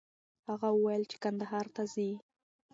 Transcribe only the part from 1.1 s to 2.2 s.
چې کندهار ته ځي.